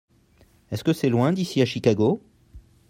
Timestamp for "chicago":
1.65-2.23